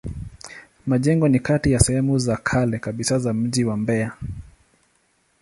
Majengo 0.87 1.27
ni 1.27 1.39
kati 1.39 1.71
ya 1.71 1.79
sehemu 1.79 2.17
za 2.17 2.37
kale 2.37 2.79
kabisa 2.79 3.19
za 3.19 3.33
mji 3.33 3.63
wa 3.63 3.77
Mbeya. 3.77 4.11